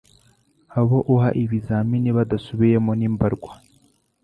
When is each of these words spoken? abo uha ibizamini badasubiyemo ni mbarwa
abo 0.79 0.97
uha 1.13 1.29
ibizamini 1.43 2.09
badasubiyemo 2.17 2.91
ni 2.95 3.07
mbarwa 3.13 3.51